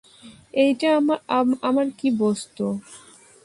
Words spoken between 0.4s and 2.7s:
এইটা আমার কী বস্তু?